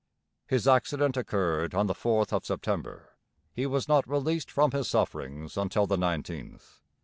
His 0.47 0.67
accident 0.67 1.15
occurred 1.15 1.75
on 1.75 1.85
the 1.85 1.93
fourth 1.93 2.33
of 2.33 2.43
September: 2.43 3.17
he 3.53 3.67
was 3.67 3.87
not 3.87 4.09
released 4.09 4.49
from 4.49 4.71
his 4.71 4.87
sufferings 4.87 5.57
until 5.57 5.85
the 5.85 5.95
nineteenth. 5.95 6.81